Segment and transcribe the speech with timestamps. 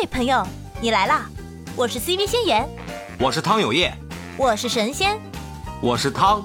[0.00, 0.42] 嘿，朋友，
[0.80, 1.28] 你来啦！
[1.76, 2.66] 我是 CV 仙言，
[3.18, 3.94] 我是汤有业，
[4.38, 5.20] 我是神仙，
[5.82, 6.42] 我是汤。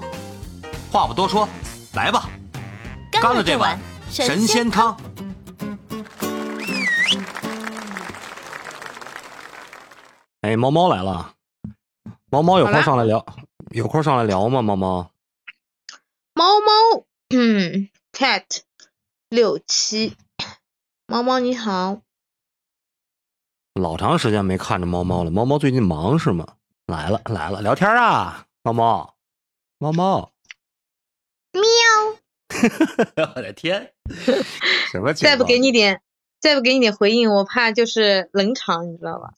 [0.92, 1.48] 话不多说，
[1.94, 2.28] 来吧，
[3.10, 3.80] 干了这碗
[4.10, 4.94] 神仙汤。
[10.42, 11.32] 哎，猫猫来了，
[12.30, 13.24] 猫猫有空上来聊，
[13.70, 14.60] 有空上来聊吗？
[14.60, 15.10] 猫猫，
[16.34, 18.44] 猫猫，嗯，cat
[19.30, 20.14] 六七，
[21.06, 22.02] 猫猫你好。
[23.76, 26.46] 老长时间没看着猫猫了，猫猫最近忙是吗？
[26.86, 29.14] 来了来了，聊天啊，猫猫，
[29.78, 30.32] 猫猫，
[31.52, 31.62] 喵！
[33.34, 33.92] 我的天，
[34.90, 35.12] 什么？
[35.12, 36.00] 再不给你点，
[36.40, 39.34] 再不给你点回应，我怕就是冷场，你知道吧？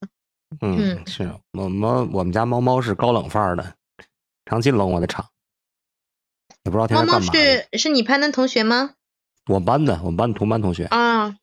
[0.61, 3.75] 嗯，是我们我们家猫猫是高冷范儿的，
[4.45, 5.27] 长期冷我的场，
[6.62, 7.27] 也不知道天天干嘛。
[7.27, 8.95] 猫猫是是你班的同学吗？
[9.47, 11.36] 我们班的，我们班的同班同学啊，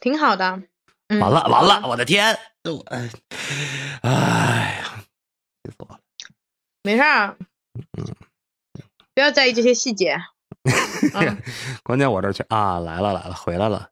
[0.00, 0.64] 挺好的。
[1.18, 2.38] 完了完了，我的天！
[2.64, 3.10] 我哎，
[4.02, 5.04] 哎呀，
[5.64, 5.98] 气死我了！
[6.82, 7.36] 没事儿，
[7.98, 8.04] 嗯，
[9.14, 10.16] 不要在意这些细节。
[11.82, 13.90] 关键我这去啊，来了来了，回来了。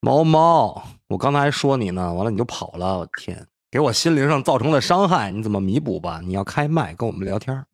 [0.00, 6.20] 猫猫，我刚才还说你呢，完了你就跑了，我天，给我心灵上造成了伤害，你怎么弥补吧？
[6.22, 7.66] 你要开麦跟我们聊天，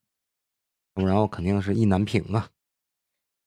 [0.94, 2.48] 不然后肯定是意难平啊。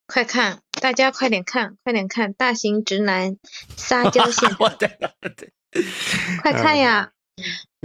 [0.06, 0.62] 快看！
[0.80, 2.33] 大家快点看，快点看！
[2.33, 3.38] 大型直男
[3.75, 4.58] 撒娇现场，
[6.42, 7.11] 快看呀！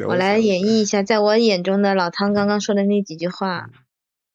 [0.06, 3.68] 我来演绎一下，在我眼中的老汤刚刚说的那几句话。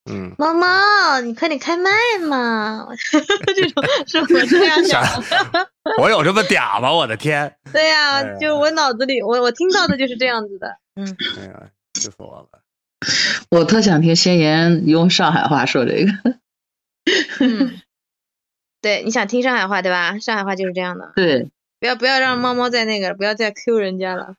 [0.10, 1.92] 嗯，猫猫，你快点开麦
[2.28, 2.88] 嘛！
[3.56, 5.04] 这种 是我这样想。
[6.02, 6.94] 我有这么嗲吗？
[6.94, 7.58] 我的天！
[7.74, 10.78] 对呀，就我脑子里，我我听到的就是这样子的。
[10.96, 11.18] 嗯。
[11.38, 12.62] 哎呀，气死我了！
[13.50, 16.12] 我特想听仙言用上海话说这个。
[17.40, 17.82] 嗯。
[18.88, 20.18] 对，你想听上海话对吧？
[20.20, 21.12] 上海话就是这样的。
[21.14, 24.36] 对，不要不要让猫猫在那个，不要再 Q 人家了。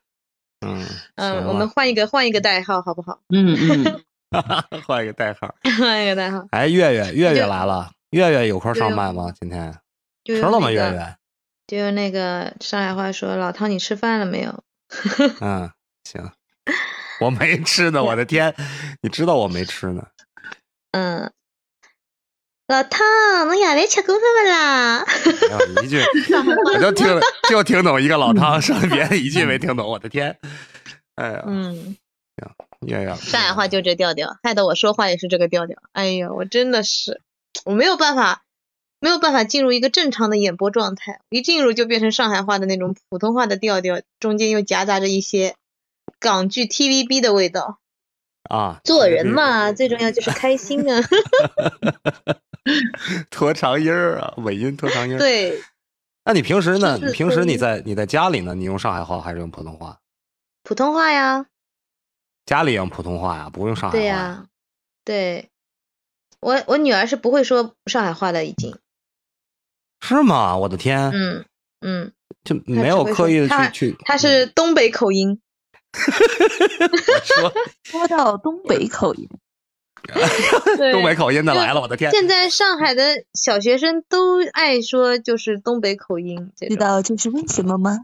[0.65, 0.83] 嗯
[1.15, 3.19] 嗯，我们换一个换一个代号好不好？
[3.29, 3.53] 嗯
[4.33, 6.47] 嗯， 换一个代号， 换一个代号。
[6.49, 9.31] 哎，月月月月来了，月月有空上麦吗？
[9.39, 9.71] 今天
[10.25, 10.71] 吃了吗？
[10.71, 11.15] 月月？
[11.67, 14.63] 就那个上海话说，老汤你吃饭了没有？
[15.41, 15.69] 嗯，
[16.03, 16.31] 行，
[17.21, 18.55] 我没吃呢，我的天，
[19.03, 20.07] 你知道我没吃呢。
[20.93, 21.31] 嗯。
[22.69, 25.03] 老汤，侬夜饭吃过饭不啦？
[25.81, 25.99] 一句，
[26.71, 27.07] 我就听
[27.49, 29.87] 就听懂一个老汤，剩别的一句没听懂。
[29.89, 30.37] 我的天，
[31.15, 31.97] 哎呀，嗯，
[32.37, 32.47] 行，
[32.85, 35.79] 月月，上海话就这调调，害得我说话也是这个调调。
[35.93, 37.21] 哎呀，我真的是，
[37.65, 38.43] 我没有办法，
[38.99, 45.55] 没有办法进入一个正常的演播状态，一进入就变成上海话的那种普通话的调调，中间又夹杂着一些
[46.19, 47.79] 港剧 TVB 的味道。
[48.47, 51.01] 啊，做人嘛，最重要就是开心啊。
[53.29, 55.17] 拖长音儿啊，尾音拖长音儿。
[55.17, 55.61] 对，
[56.25, 56.97] 那你平时呢？
[57.01, 58.53] 你平时你在你在家里呢？
[58.55, 59.99] 你用上海话还是用普通话？
[60.63, 61.45] 普通话呀。
[62.45, 64.01] 家里用普通话呀，不用上海话。
[64.01, 64.45] 对呀，
[65.05, 65.49] 对，
[66.39, 68.77] 我我女儿是不会说上海话的，已经。
[70.01, 70.57] 是吗？
[70.57, 71.11] 我的天。
[71.11, 71.45] 嗯
[71.81, 72.11] 嗯。
[72.43, 73.97] 就没有刻意的去去。
[74.05, 75.41] 她是东北口音。
[77.25, 77.53] 说
[77.83, 79.27] 说到东北口音。
[80.91, 82.11] 东北口音的来了，我的天！
[82.11, 87.99] 现在上海的小学生都爱说就是东北口音，知道这是为什么吗？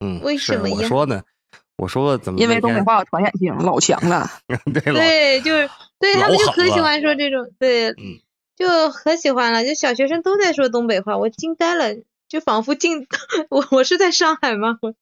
[0.00, 0.76] 嗯，为什么呀？
[0.78, 1.22] 我说呢，
[1.76, 2.38] 我说怎么？
[2.40, 4.30] 因为东北话有传染性，老强了。
[4.72, 5.68] 对，对，就是
[5.98, 7.94] 对他们就可喜欢说这种，对，
[8.56, 9.64] 就可喜欢了。
[9.64, 11.96] 就小学生都在说东北话，我惊呆了，
[12.28, 13.06] 就仿佛进
[13.50, 14.78] 我我是在上海吗？
[14.82, 14.94] 我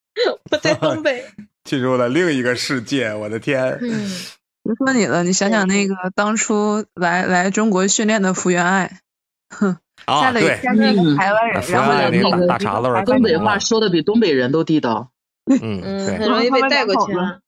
[0.50, 1.24] 我在东北，
[1.64, 3.78] 进入了另一个世界，我的天！
[3.82, 4.10] 嗯。
[4.66, 9.00] 别说你了，你想想那个当初来来中国训练的福原爱，
[9.48, 10.56] 哼， 啊对，
[11.16, 15.10] 台湾人，然后那个大碴子，东北话说的比东北人都地道，
[15.50, 17.40] 嗯嗯，很容易被带过去了。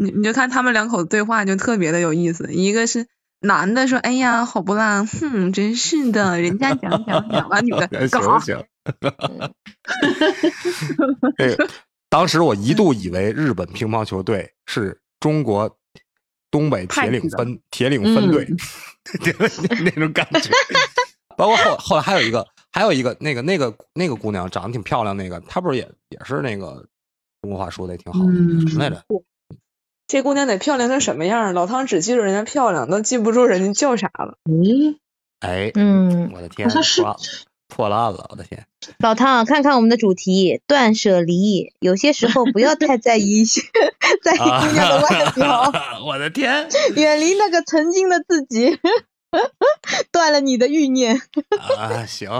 [0.00, 3.06] 你你就看他们两口子对话就特别的有意思，一个是
[3.40, 8.64] 男的说，哎呀，好不啦，哼，真是的，人家讲讲讲，完女的行不行？
[12.08, 15.76] 当时我一度以为日本乒乓球队是中国。
[16.50, 18.46] 东北铁岭分铁岭分队，
[19.84, 20.50] 那种感觉。
[21.36, 26.86] 包括后后来还有一个，还有一个那个那个那个姑娘长得挺漂亮，那个她不是也也是那个
[27.42, 28.32] 中国话说的也挺好的，
[28.68, 29.02] 什么来着？
[30.06, 31.52] 这姑娘得漂亮成什么样？
[31.54, 34.38] 老汤只记住人家漂亮，都记不住人家叫啥了。
[34.50, 34.98] 嗯，
[35.40, 36.68] 哎，嗯，我的天，
[37.68, 38.66] 破烂了，我的天！
[38.98, 41.72] 老汤，看看我们的主题，断舍离。
[41.78, 43.44] 有些时候不要太在意，
[44.22, 45.72] 在意姑娘的外表。
[46.04, 46.68] 我的天！
[46.96, 48.78] 远离那个曾经的自己。
[50.10, 51.20] 断了你的欲念。
[51.76, 52.30] 啊，行，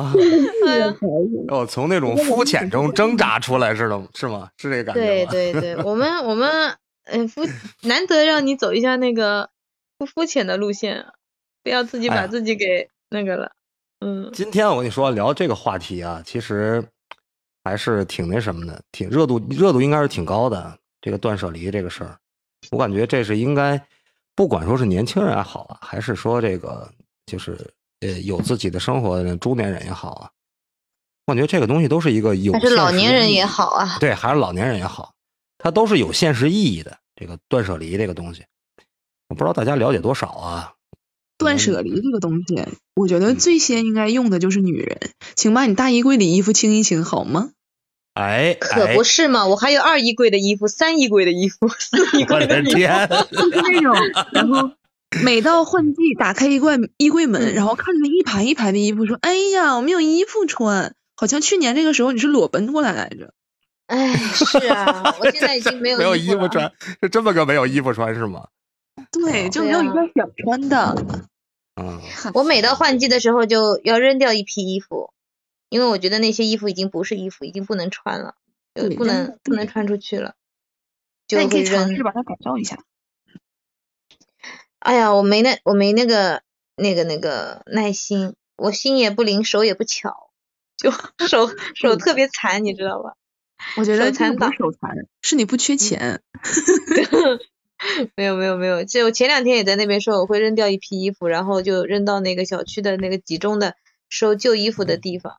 [1.48, 4.48] 哦，从那种肤浅中挣扎出来是的，是吗？
[4.56, 5.60] 是这个感觉对吗？
[5.60, 7.42] 对对，我们我们嗯肤
[7.82, 9.50] 难得让你走一下那个
[9.98, 11.12] 不肤浅的路线啊，
[11.62, 13.52] 不要自己把自己给那个了。
[14.00, 16.82] 嗯，今天我跟你说聊这个话题啊，其实
[17.64, 20.78] 还是挺那什么的，挺热度，热度应该是挺高的。
[21.00, 22.18] 这个断舍离这个事儿，
[22.70, 23.80] 我感觉这是应该，
[24.34, 26.90] 不管说是年轻人也好啊，还是说这个
[27.26, 27.56] 就是
[28.00, 30.30] 呃有自己的生活的中年人也好啊，
[31.26, 33.96] 我感觉这个东西都是一个有还是老年人也好啊。
[34.00, 35.12] 对，还是老年人也好，
[35.56, 36.98] 它都是有现实意义的。
[37.14, 38.44] 这个断舍离这个东西，
[39.28, 40.72] 我不知道大家了解多少啊？
[41.38, 42.62] 断舍离这个东西，
[42.94, 44.98] 我觉得最先应该用的就是女人，
[45.36, 47.50] 请把你大衣柜里衣服清一清好吗？
[48.14, 52.70] 哎，可哎不是嘛，我还有二衣柜的衣服、三衣柜的衣服、四衣我柜的衣服。
[53.30, 53.94] 就是那种，
[54.32, 54.72] 然后
[55.22, 63.32] 每到换季，打开衣柜衣柜门，嗯然后看着一排一排的衣服，说：“哎呀，我没有衣服穿。”好像去年这个时候你是裸奔过来来着。
[63.86, 66.16] 哎，是啊，我现在已经没有 没有。
[66.16, 68.48] 衣服穿，是这么个没有衣服穿是吗？
[69.12, 70.94] 对，就没有一件想穿的。
[71.76, 72.00] 嗯，
[72.34, 75.12] 我每到换季的时候就要扔掉一批衣服，
[75.68, 78.34] 因为我觉得那些衣服已经不是衣服，已经不能穿了，
[78.74, 80.34] 就不能不能穿出去了，
[81.26, 82.04] 就那你可会以尝试扔。
[82.04, 82.78] 把它改造一下。
[84.80, 86.42] 哎呀，我没那我没那个
[86.76, 90.30] 那个那个耐心，我心也不灵，手也不巧，
[90.76, 90.90] 就
[91.28, 93.14] 手手特别残，你知道吧？
[93.76, 94.90] 我觉得残党不是手残，
[95.22, 96.22] 是你不缺钱。
[98.16, 103.74] 没有没有没有，就我前两天也在那边说我会扔掉一批衣服，然后就扔到那个小区的那个集中的
[104.08, 105.34] 收旧衣服的地方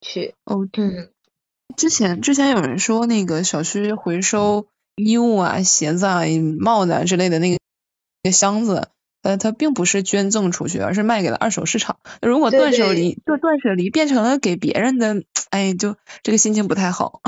[0.00, 0.34] 去。
[0.44, 1.10] 哦，嗯，
[1.76, 4.66] 之前之前有人说那个小区回收
[4.96, 6.22] 衣物啊、鞋子啊、
[6.58, 7.58] 帽子啊之类的那个
[8.22, 8.88] 那个箱子，
[9.22, 11.98] 呃，它并不是捐赠出去，而是卖给了二手市场。
[12.22, 17.20] 如果断舍对离就断舍离变成了给别人的，哎，就这个心情不太好。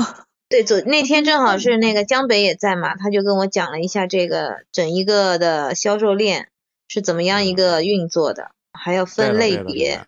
[0.49, 6.49] 对，昨那天正好是那个江北也在嘛，他就跟我讲了一下这个整一个的销售链
[6.87, 10.01] 是怎么样一个运作的，还要分类别。。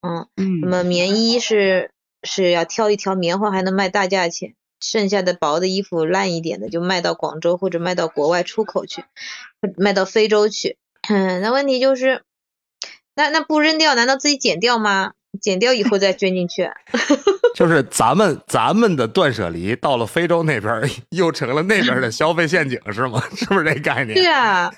[0.00, 1.90] 嗯，嗯什么棉衣是
[2.22, 9.02] 是要挑一条棉花还能卖大价钱，剩下的薄的衣服烂一点的就卖到广州或者卖到国外出口去，
[9.76, 10.76] 卖到非洲去。
[11.08, 12.22] 嗯， 那问题就是，
[13.16, 15.14] 那那不扔掉，难道自己剪掉吗？
[15.40, 16.74] 剪掉以后再捐进去啊？
[17.54, 23.22] 就是咱们咱们的断舍离到了非洲那边，又成了那边的消费陷阱，是吗？
[23.34, 24.14] 是不是这概念？
[24.14, 24.70] 对啊，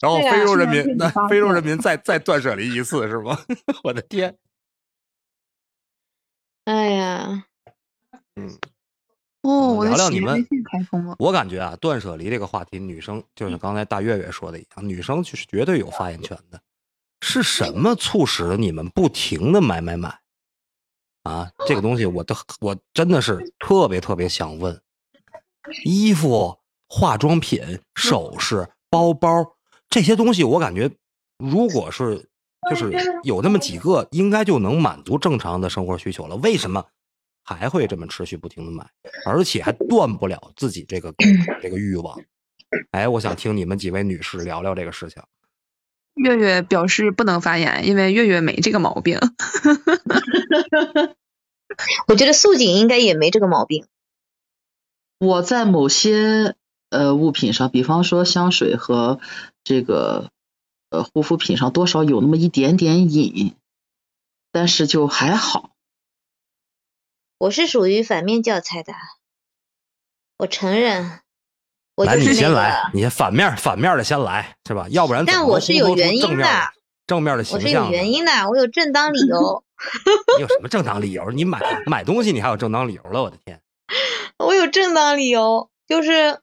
[0.00, 3.38] 然后非洲人民，那啊非洲人民再再断舍离一次，是吗？
[3.84, 4.34] 我的天！
[6.64, 7.44] 哎呀，
[8.36, 8.48] 嗯
[9.42, 10.46] 哦，我的聊聊你们。
[11.18, 16.60] 我感觉啊，断舍离这个话题，女生就像刚才大月月说的一样，女生是绝对有发言权的。
[17.24, 20.20] 是什么促使你们不停的买买买？
[21.22, 24.82] 啊，这个东西我都我真的是特别特别想问，
[25.84, 26.58] 衣服、
[26.88, 29.54] 化妆品、首饰、包包
[29.88, 30.90] 这些东西，我感觉
[31.38, 32.28] 如果是
[32.68, 32.92] 就是
[33.22, 36.34] 有那么几个，应该就能满足正常的生活需求了。
[36.36, 36.84] 为什么
[37.44, 38.84] 还会这么持续不停的买，
[39.24, 41.14] 而且还断不了自己这个
[41.62, 42.20] 这个欲望？
[42.90, 45.22] 哎，我想听你们几位女士聊聊这个事情。
[46.14, 49.18] 月月表示不能发言，因为月月没这个毛病。
[52.06, 53.86] 我觉得素锦应该也没这个毛病。
[55.18, 56.54] 我在某些
[56.90, 59.20] 呃物品上，比方说香水和
[59.64, 60.30] 这个
[60.90, 63.54] 呃护肤品上，多少有那么一点点瘾，
[64.50, 65.70] 但是就还好。
[67.38, 68.92] 我是属于反面教材的，
[70.36, 71.21] 我承认，
[71.94, 74.86] 我来，你就是那个先来，，你先反面反面的先来，是吧？
[74.90, 76.72] 要不然但我是有原因正面的，
[77.06, 77.90] 正面的我是有形象呢。
[77.90, 79.64] 原因的，我有正当理由，
[80.38, 81.30] 你有什么正当理由？
[81.30, 83.22] 你买买东西你还有正当理由了？
[83.22, 83.60] 我的天！
[84.38, 86.40] 我有正当理由，就是，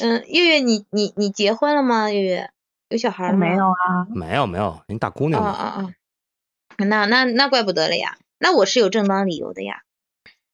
[0.00, 2.10] 嗯，月月，你你你结婚了吗？
[2.10, 2.50] 月月
[2.88, 3.38] 有小孩吗？
[3.38, 5.50] 没有啊，没有没有，人大姑啊娘啊？
[5.50, 5.86] 啊啊！
[6.78, 9.82] 那那那怪不得了呀，那我是有正当理由的呀，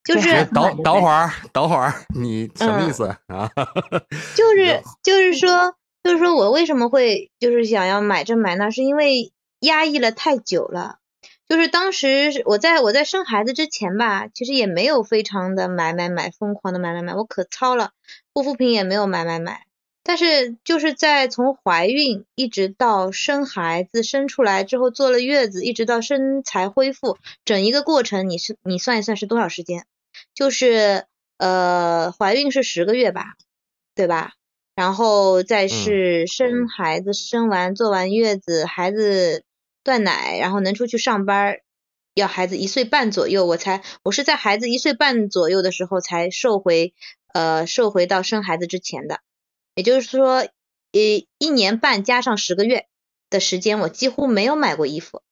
[0.05, 3.51] 就是哎等等会儿，等会儿，你什么意思啊？
[4.35, 10.97] 就是就是说就是说我为什么会就是想要买这买那，是因为压抑了太久了。
[11.49, 17.91] 就是当时是我在我在生孩子之前吧，其实也没有非常的买买买，疯狂的买买买，我可糙了，
[18.33, 19.67] 护肤品也没有买买买。
[20.03, 29.85] 但是就是在从怀孕一直到生孩子生出来之后坐了月子，一直到身材恢复，整一个过程你是你算一算是多少时间？
[30.35, 31.07] 就是
[31.39, 33.35] 呃怀孕是十个月吧，
[33.95, 34.33] 对吧？
[34.75, 39.45] 然后再是生孩子，生完坐完月子，孩子
[39.85, 41.59] 断奶，然后能出去上班，
[42.15, 46.95] 要孩子一岁半左右，我才我是在孩子一岁半左右的时候才瘦回
[47.35, 49.21] 呃瘦回到生孩子之前的，
[49.75, 50.47] 也就是说，
[50.91, 52.87] 一一年半加上十个月
[53.29, 55.23] 的时间，我几乎没有买过衣服。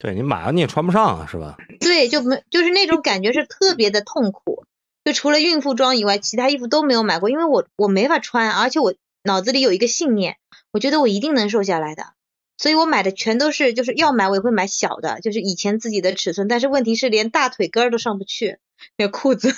[0.00, 1.58] 对你买了你也穿不上啊，是吧？
[1.78, 4.64] 对，就没就是那种感觉是特别的痛苦，
[5.04, 10.38] 就除了孕妇装以外，其他衣服都没有买过，因为我我没法穿，而且我脑子里有一个信念，
[10.72, 12.14] 我觉得我一定能瘦下来的，
[12.56, 18.56] 所以我买的全都是就是要买我也会买小的，就是以前自己的尺寸，但是问题是连大腿根儿都上不去，
[18.96, 19.54] 那裤子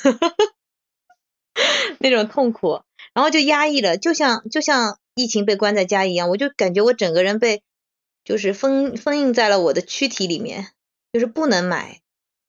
[2.00, 2.80] 那种痛苦，
[3.14, 7.62] 然后就压抑了，就像就像疫情被关在家一样，我就感觉我整个人被
[8.24, 10.68] 就是封封印在了我的躯体里面，
[11.12, 12.00] 就是不能买。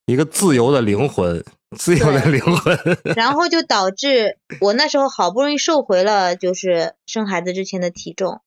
[0.06, 1.46] 一个自由的灵魂，
[1.78, 2.78] 自由的灵魂。
[3.16, 8.42] 然后就导致 我那时候好不容易瘦回了就是生孩子之前的体重，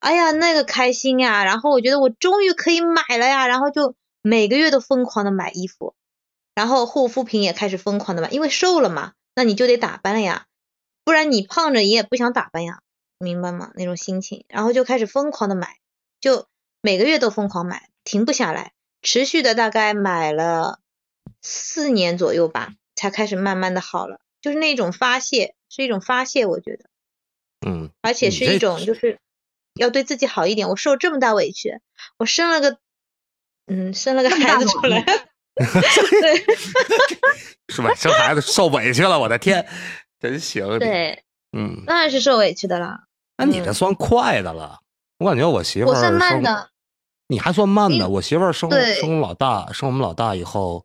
[0.00, 1.44] 哎呀那个开心呀！
[1.44, 5.94] 然后我觉得我终于可以买了呀，然后就每个月都疯狂的买衣服，
[6.54, 10.46] 然后护肤品也开始疯狂的买，因为瘦了嘛，那你就得打扮了呀，
[11.04, 12.80] 不然你胖着你也不想打扮呀，
[13.18, 13.72] 明白吗？
[13.74, 15.76] 那种心情，然后就开始疯狂的买，
[16.20, 16.46] 就
[16.84, 20.80] 每个月都疯狂买，停不下来，持续的大概买了
[21.40, 26.84] 四年左右吧，才开始慢慢的好了，就是那种发泄，是一种发泄，我觉得，
[27.66, 29.18] 嗯，而且是一种就是
[29.76, 30.68] 要对自己好一点。
[30.68, 31.80] 我受这么大委屈，
[32.18, 32.76] 我生了个，
[33.66, 35.04] 嗯，生了个孩子出来， 努
[36.20, 36.44] 对
[37.72, 37.94] 是吧？
[37.94, 39.66] 生孩子受委屈了，我的天，
[40.20, 40.78] 真行。
[40.78, 41.24] 对，
[41.56, 43.04] 嗯，当然是受委屈的了。
[43.38, 44.80] 那你这嗯算快的了。
[45.16, 46.68] 我感觉我媳妇儿我算慢的，
[47.34, 48.08] 你还算慢的。
[48.08, 50.84] 我媳妇儿生生我老大，生我们老大以后，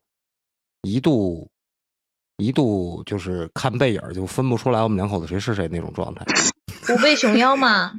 [0.82, 1.48] 一度
[2.38, 6.25] 一度就是看背影就分不出来我们两口子谁是谁那种状态。
[6.88, 7.94] 虎背熊腰嘛。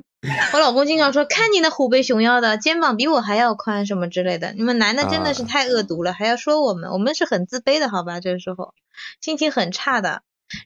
[0.52, 4.52] 我老公经常说，看你那虎背熊腰的，肩膀比我还要宽，什么之类的。
[4.52, 8.21] 你们男的真的是啊太恶毒了，还要说我们，我们是很自卑的，好吧？
[8.21, 8.75] 这个时候
[9.23, 10.21] 心情很差的，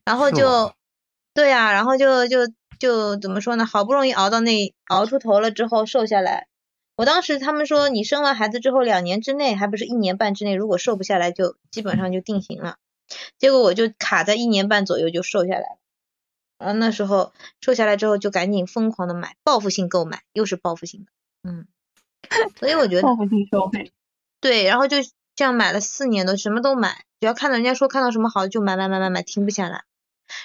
[0.04, 0.72] 然后就，
[1.34, 2.48] 对啊，然后就就
[2.80, 3.64] 就怎么说呢？
[3.64, 6.48] 好不容易熬到那熬出头了之后瘦下来，
[6.96, 12.76] 我当时他们说你生完孩子之后两年之内，还不是一年半之内，如果瘦不下来就基本上就定型了。
[13.38, 15.78] 结果我就卡在一年半左右就瘦下来了。
[16.56, 21.66] 然后那时候瘦下来之后就赶紧疯狂的买，报复性购买，又是报复性的，嗯，
[22.58, 23.92] 所以我觉得报复性消费。
[24.40, 24.98] 对，然后就
[25.34, 29.82] 这样买了四年都什么都买，只要看到人家说看到什么好就买买买买买，停不下来。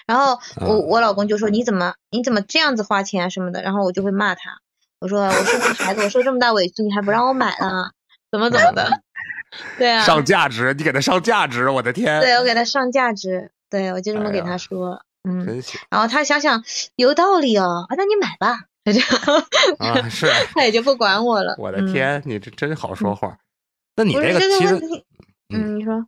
[0.07, 4.59] 然后我嗯我老公就说你怎么你怎么这样子花钱啊什么的，然后我就会骂他，
[4.99, 7.91] 我说我生个孩子我受这么大委屈你还不让我买呢，
[8.31, 9.01] 怎么怎么的，
[9.77, 16.63] 对啊，上价值，你给他上价值，我的天，对我给他上价值，对我就这么给他说，嗯，真行然后他想想
[16.95, 20.09] 有道理哦，啊那你买吧，他就这样，啊！
[20.09, 21.55] 是， 他也就不管我了。
[21.57, 23.37] 我的嗯，天，你这真好说话。
[23.95, 24.75] 那你这个其实
[25.49, 26.05] 嗯嗯，你说，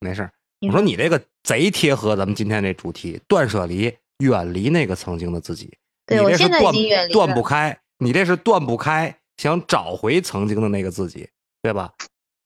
[0.00, 0.30] 没事
[0.66, 5.76] 我说你这个贼贴合咱们今天这主题，断舍离，远离那个曾经的自己。
[6.06, 11.28] 对我现在已断经远离断不开，你这是断不开，想找回曾经的那个自己，
[11.62, 11.92] 对吧？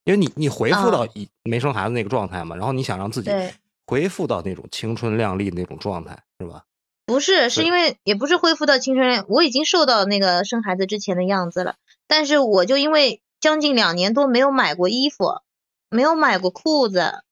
[0.05, 3.53] 因为你你回复到嗯以没生孩子那个状态嘛，然后你想让自己对。
[3.87, 6.65] 恢复到那种青春靓丽的那种状态，是吧？
[7.07, 15.41] 不是，是因为也不是恢复到青春，我已经瘦到那个生孩子之前的样子了，但是我就因为将近两年多没有买过衣服，
[15.89, 17.23] 没有买过裤子，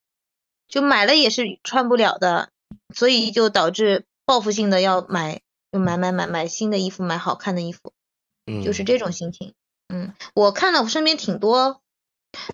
[0.67, 2.49] 就买了也是穿不了的，
[2.91, 5.41] 所以就导致报复性的要买，
[5.77, 7.93] 就买买买买新的衣服，买好看的衣服，
[8.47, 9.53] 嗯，就是这种心情。
[9.89, 11.81] 嗯，我看到我身边挺多，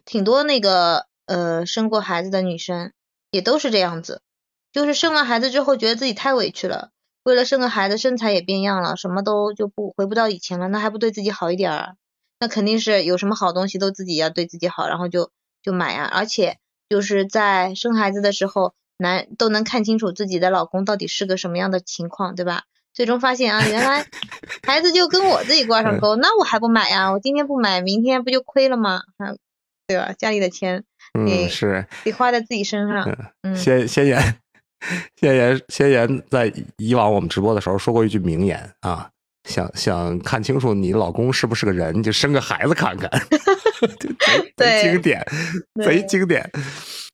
[0.03, 2.92] 挺多那个呃生过孩子的女生，
[3.32, 4.22] 也都是这样子，
[4.74, 6.92] 就是生完孩子之后觉得自己太委屈了，
[7.24, 11.96] 为了生个孩子身材也变样了，什么都就不回不到以前了，那还不对自己好一点儿？
[12.39, 16.58] 那肯定是有什么好东西都自己要对自己好，然后就就买啊，而且
[16.89, 22.65] 就是在生孩子的时候，男都能看清楚自己的老公到底是个什么样的情况，对吧？
[22.94, 24.06] 最终发现啊，原来
[24.66, 27.12] 孩子就跟我自己挂上钩，那我还不买呀？
[27.12, 29.02] 我今天不买，明天不就亏了吗？
[29.18, 29.34] 啊，
[29.88, 30.14] 对吧？
[30.18, 30.84] 家里的钱
[31.18, 34.38] 嗯是得花在自己身上，嗯，先先言，
[35.20, 39.10] 先言先言在以往我们直播的时候说过一句名言啊，
[39.50, 43.10] 想想看清楚你老公是不是个人，你就生个孩子看看，
[44.00, 45.26] 贼贼对经典，
[45.84, 46.50] 贼经典，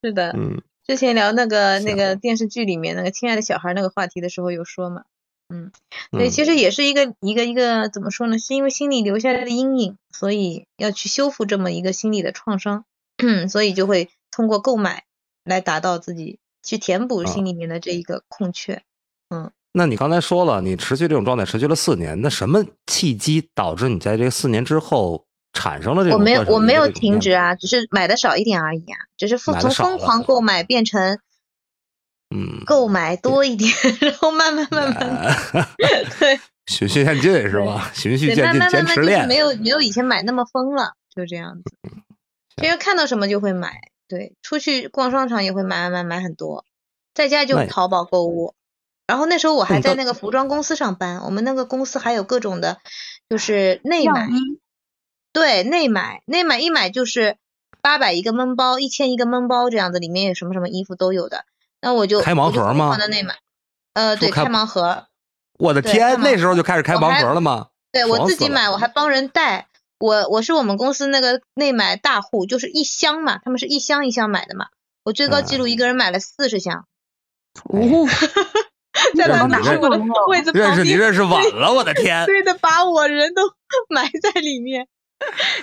[0.03, 0.31] 是的。
[0.37, 5.03] 嗯之前聊那个那个电视剧里面那个亲爱的小孩那个话题的时候有说嘛，
[5.49, 5.71] 嗯，
[6.11, 8.37] 对，嗯其实也是一个一个一个怎么说呢？
[8.39, 12.85] 是因为心里留下来的阴影，所以要去修复这么一个心理的创伤，
[13.49, 15.03] 所以就会通过购买
[15.43, 18.83] 来达到自己去填补啊心里面的这一个空缺。
[19.29, 26.17] 嗯那你刚才说了，你持续这种状态持续了四年，那什么契机导致你在这四年之后产生了这种？
[26.17, 31.19] 我没有，我没有停停止啊，只是买的少一点而已啊，只是从从疯狂购买变成
[32.35, 32.63] 嗯。
[32.65, 33.71] 购买多一点，
[34.01, 35.35] 然后慢慢慢慢
[36.19, 36.39] 对。
[36.67, 37.91] 循序渐进是吧？
[37.95, 41.63] 循序渐进，坚持练，没有没有以前买那么疯了，就这样子。
[42.61, 46.65] 因为看到什么就会买，对，出去逛商场也会买买买很多，
[47.15, 48.53] 在家就淘宝购物。
[49.07, 52.77] 然后那时候我还在那个服装公司上班，我们那个公司还有各种的，
[53.27, 54.27] 就是内买，
[55.33, 57.37] 对，内买内买一买就是
[57.81, 61.45] 八百一个闷包，一千一个闷包这样子，里面有什么什么衣服都有的。
[61.81, 62.97] 那我就开盲盒吗？
[62.97, 63.35] 的内买，
[63.93, 65.07] 呃，对，开盲盒。
[65.57, 67.67] 我的天，那时候就开始开盲盒了吗？
[67.91, 69.67] 对我自己买，我还帮人带。
[69.99, 74.67] 我我是我们公司那个内买大户，就是一箱嘛，他们是一箱一箱买的嘛。
[75.03, 76.85] 我最高记录一个人买了四十箱。
[77.63, 77.79] 哦，
[79.17, 80.67] 在办公室我的位子旁边。
[80.67, 82.25] 认识你认识晚了，我的天！
[82.25, 83.41] 对的，把我人都
[83.89, 84.87] 埋在里面，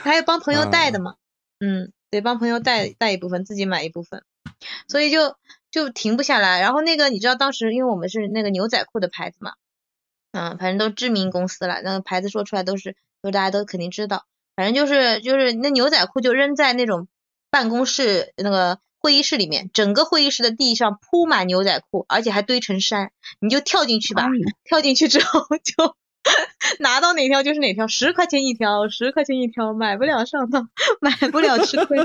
[0.02, 1.14] 还有帮朋友带的嘛。
[1.60, 4.22] 嗯，得帮朋友带带一部分，自己买一部分，
[4.88, 5.36] 所以就
[5.84, 6.60] 就停不下来。
[6.60, 9.52] 然后那个你知道当时因为我们是那个牛仔裤的牌子嘛，
[10.32, 12.96] 嗯，反正都知名公司了，那个牌子说出来都是。
[13.22, 17.08] 就大家都肯定知道，反正就是就是那牛仔裤就扔在那种
[17.50, 24.28] 办公室那个会议室里面，整个会议室的地上铺满牛仔裤，而且还堆成山，你就跳进去吧，
[24.62, 25.96] 跳进去之后 就
[26.78, 31.98] 拿到哪条就是哪条，十块钱一条，十块钱一条，买不了上当，买不了吃亏。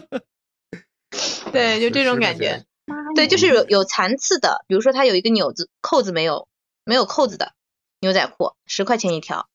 [1.51, 2.63] 对，就这种感觉。
[3.15, 6.47] 对，就是有有残次的，比如说它有一个纽子扣子没有
[6.83, 7.53] 没有扣子的
[7.99, 9.47] 牛仔裤，十块钱一条。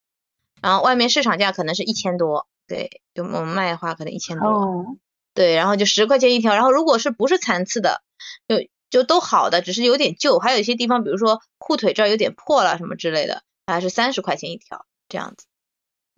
[0.62, 4.96] 然后外面市场价可能是一千多，对，就我们卖的话可能一千多，
[5.34, 6.54] 对，然后就十块钱一条。
[6.54, 8.02] 然后如果是不是残次的，
[8.48, 15.46] 就就都好的，只是有点旧，还有一些地方，比如说裤腿这儿有点破了什么之类的，还是三十块钱一条这样子。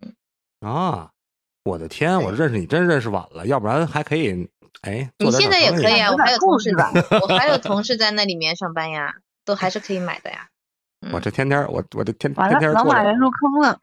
[0.01, 0.15] 嗯
[0.61, 1.11] 啊，
[1.63, 4.49] 我的天，我认识你真认识晚了，要不然还可以
[4.81, 5.11] 哎。
[5.17, 10.47] 你现在也可以啊，我还有同事吧，我还有同 事在那里面上班呀，都还是可以买的呀。
[11.13, 13.79] 我这天天我我这天天天老马人入坑了。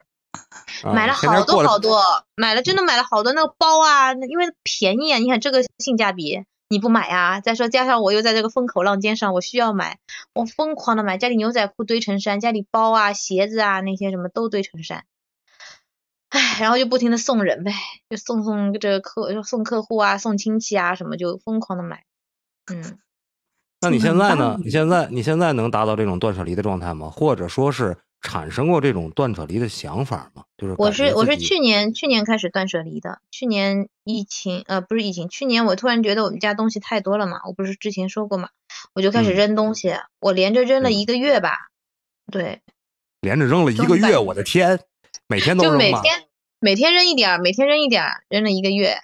[0.83, 1.99] 买了好多好多，
[2.35, 5.17] 买了真的买了好多那个包啊，因为便宜啊。
[5.17, 7.39] 你看这个性价比，你不买啊？
[7.39, 9.97] 再说加上我又在这个风口浪尖上，我需要买，
[10.35, 15.05] 我疯狂的买，家里牛仔裤堆成山，家里包啊、鞋子啊那些什么都堆成山。
[16.29, 17.73] 唉，然后就不停的送人呗，
[18.09, 22.03] 就送送这个客送客户啊，送亲戚啊什么，就疯狂的买。
[22.71, 22.97] 嗯，
[23.81, 24.57] 那你现在呢？
[24.63, 27.09] 你现在你现在能达到这种断舍离的状态吗？
[27.09, 27.97] 或者说是？
[28.19, 30.43] 产生过这种断舍离的想法吗？
[30.57, 33.21] 就是我是我是去年去年开始断舍离的。
[33.29, 38.49] 去年疫情呃不是疫情，去年我突然觉得我们家东西太多了嘛，我不是之前说过嘛，
[38.95, 39.93] 我就开始扔东西。
[40.19, 41.69] 我连着扔了一个月吧，
[42.31, 42.61] 对，
[43.21, 44.79] 连着扔了一个月，我的天，
[45.27, 46.23] 每天都扔就每天
[46.59, 48.97] 每天扔一点，每天扔一点，扔了一个月。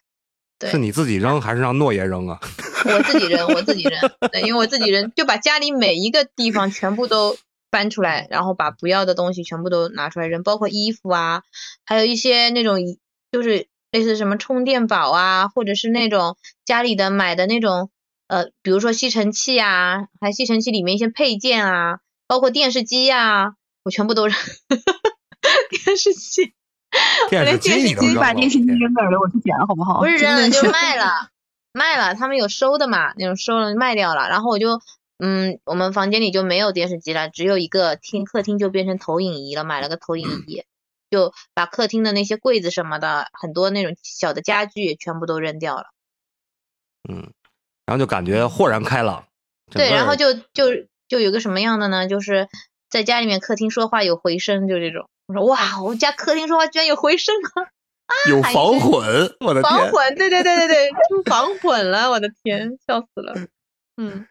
[0.60, 2.40] 对，是你自己扔还是让诺爷扔啊？
[2.86, 4.00] 我自己扔，我自己扔，
[4.32, 7.38] 对，因为我自己扔，就把家里每一个地方全部都。
[7.74, 11.42] 搬出来，然后把不要的东西全部都拿出来扔，包括衣服啊，
[11.86, 12.78] 还有一些那种
[13.32, 17.90] 就是类似什么充电宝啊，或者是那种家里的买的那种
[18.28, 24.38] 呃，比如说吸尘器啊，还吸尘器里面一些配件啊，包括电视机啊，我全部都扔。
[25.70, 26.54] 电视机，
[27.30, 29.20] 电视机你把电视机扔哪儿了？
[29.20, 30.00] 我去捡好不好？
[30.00, 31.30] 不是扔了就卖了，
[31.72, 34.82] 卖了，他们有收的嘛，那种收了卖掉了，然后我就。
[35.20, 40.66] 嗯，我们房间里就没有电视机了，只有一个厅，客厅就变成投影仪了，买了个投影仪，
[41.12, 45.86] 就把客厅的那些柜子什么的，很多那种小的家具全部都扔掉了。
[47.08, 47.32] 嗯，
[47.86, 49.26] 然后就感觉豁然开朗。
[49.72, 52.06] 对，然后就就就有个什么样的呢？
[52.08, 52.50] 就是
[52.89, 55.08] 在家里面客厅说话有回声，就这种。
[55.28, 58.14] 我说哇，我们家客厅说话居然有回声啊！
[58.30, 59.72] 有防混，我的天！
[59.72, 60.90] 防混，对对对对对，
[61.26, 63.34] 防混了，我的天，笑死了。
[63.98, 64.28] 嗯。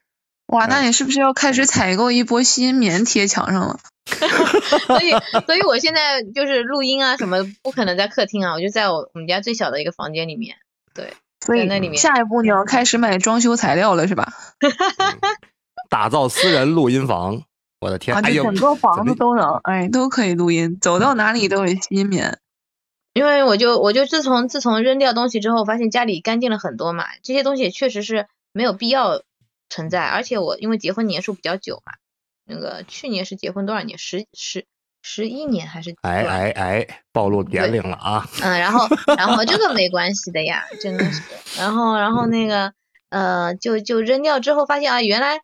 [0.48, 3.78] 哇，那你是不是要开始采购一波吸音棉贴墙上了？
[4.86, 5.12] 所以，
[5.46, 10.56] 所以我现在就是录音啊，什么不可能在客厅啊，我就在我我们家最小的一个房间里面。
[10.92, 14.34] 对，所以那里面下一步你要开始买装修材料了是吧？
[15.88, 17.44] 打造私人录音房，
[17.82, 18.16] 我的天！
[18.16, 22.38] 哎呦，整个房子都能，哎，都可以录音，走到哪里都有吸音棉。
[23.12, 29.22] 因为我就我就自从自从扔掉东西之后，发现家里干净了很多嘛，这些东西确实是没有必要。
[29.74, 31.94] 存在，而且我因为结婚年数比较久嘛，
[32.44, 33.96] 那个去年是结婚多少年？
[33.96, 34.66] 十十
[35.00, 35.96] 十一年还是？
[36.02, 38.28] 哎哎哎，暴露年龄了啊！
[38.42, 41.22] 嗯，然后 然后这个没关系的呀，真的是。
[41.58, 42.74] 然后然后那个
[43.08, 45.40] 呃，就就扔掉之后，发现啊，原来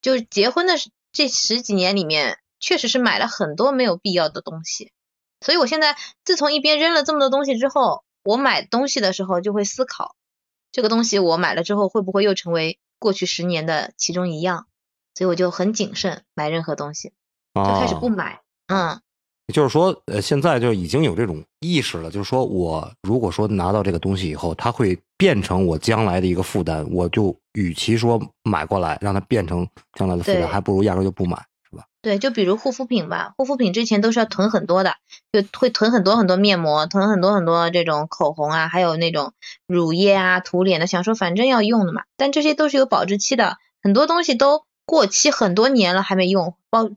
[0.00, 0.72] 就结婚的
[1.12, 4.90] 这十几年里面，确实是买了很多没有必要的东西。
[5.40, 10.14] 所以我现在自从一边扔了这么多东西之后，我买东西的时候就会思考，
[10.70, 14.66] 这个东西我买了之后会不会又成为过去十年的其中一样，
[15.14, 17.12] 所以我就很谨慎买任何东西，
[17.54, 18.40] 就开始不买。
[18.68, 19.02] 嗯，
[19.52, 31.36] 也就是说，呃，现在就已经有这种意识了，就是说我如果说拿到这个东西以后，它会变成我将来的一个负担，我就与其说买过来让它变成将来的负担，还不如压根就不买，
[31.68, 31.84] 是吧？
[32.00, 34.94] 对，就比如护肤品吧，护肤品之前都是要囤很多的，
[35.30, 39.34] 就会囤很多很多面膜，囤很多很多这种口红啊，还有那种
[39.66, 42.04] 乳液啊，涂脸的，想说反正要用的嘛。
[42.16, 46.88] 但这些都是有保质期的，很多东西都过期很多年了还没用，包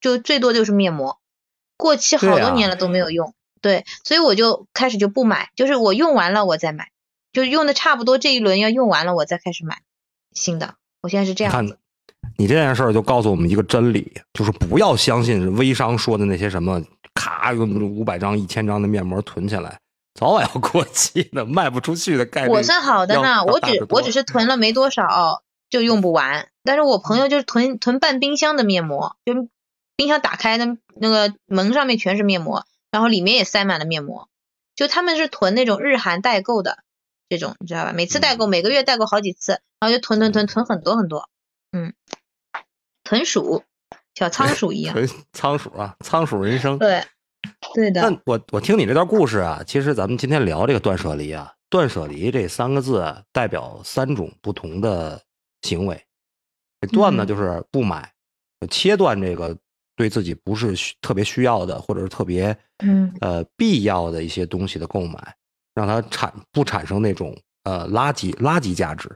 [0.00, 1.18] 就最多就是面膜，
[1.78, 3.32] 过期好多年了都没有用。
[3.62, 6.90] 对，所以我就开始就不买，就是我用完了我再买，
[7.32, 9.78] 就是用的差不多这一轮要用完了我再开始买
[10.32, 10.74] 新的。
[11.00, 11.78] 我现在是这样看子。
[12.36, 16.80] 你这件事儿就告诉我们一个真理，就是不要相信微商说的那些什么，
[17.14, 19.78] 咔用五百张、一千张的面膜囤起来，
[20.14, 22.52] 早晚要过期的，卖不出去的概率。
[22.52, 29.48] 我算好的呢，我只我只是囤了没多少就用不完，但是我朋友就是囤囤半冰箱的面膜，就
[29.98, 34.28] 冰箱打开那那个门上面全是面膜，然后里面也塞满了面膜，
[34.76, 36.84] 就他们是囤那种日韩代购的
[37.28, 37.92] 这种，你知道吧？
[37.92, 41.28] 每次代购每个月代购好几次，然后就囤囤囤囤很多很多，
[41.72, 41.92] 嗯，
[43.02, 43.64] 豚鼠，
[44.14, 46.78] 小仓鼠一样， 豚仓鼠啊，仓鼠人生。
[46.78, 47.04] 对，
[47.74, 55.20] 对的，那我我听你这段故事啊，其实咱们今天聊这个断舍离啊，断舍离这三个字啊，代表三种不同的
[55.62, 56.04] 行为。
[56.92, 58.12] 断呢，嗯就是不买，
[58.60, 59.58] 就切断这个
[59.98, 63.12] 对自己不是需特别需要的，或者是特别嗯。
[63.20, 65.34] 呃必要的一些东西的购买，
[65.74, 69.10] 让它产不产生那种呃垃圾垃圾价值。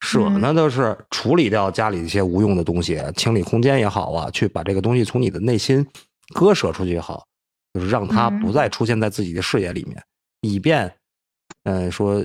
[0.00, 0.38] 舍嗯。
[0.42, 5.84] 呢，就是处理掉家里一些无用的东西，清理空间也好啊，去把这个东西从你的内心
[6.34, 7.24] 割舍出去也好，
[7.72, 8.40] 就是让它嗯。
[8.40, 10.04] 不再出现在自己的视野里面，
[10.42, 10.94] 以便，
[11.62, 12.22] 嗯、说